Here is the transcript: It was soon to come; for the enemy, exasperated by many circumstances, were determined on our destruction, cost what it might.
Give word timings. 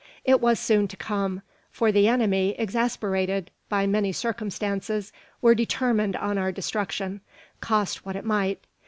It 0.25 0.41
was 0.41 0.59
soon 0.59 0.87
to 0.87 0.97
come; 0.97 1.43
for 1.69 1.91
the 1.91 2.07
enemy, 2.07 2.55
exasperated 2.57 3.51
by 3.69 3.85
many 3.85 4.11
circumstances, 4.11 5.13
were 5.43 5.53
determined 5.53 6.15
on 6.15 6.39
our 6.39 6.51
destruction, 6.51 7.21
cost 7.61 8.03
what 8.03 8.15
it 8.15 8.25
might. 8.25 8.63